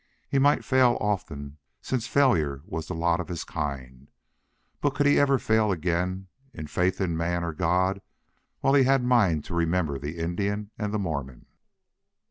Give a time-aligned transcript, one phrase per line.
[0.27, 4.09] He might fail often, since failure was the lot of his kind,
[4.79, 8.01] but could he ever fail again in faith in man or God
[8.61, 11.45] while he had mind to remember the Indian and the Mormon?